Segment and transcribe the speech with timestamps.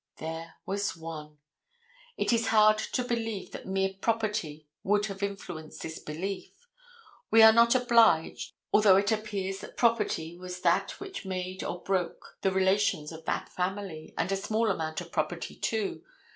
[0.17, 1.37] There was one.
[2.17, 6.53] It is hard to believe that mere property would have influenced this belief.
[7.29, 11.83] We are not obliged to, although it appears that property was that which made or
[11.83, 16.01] broke the relations of that family, and a small amount of property, too.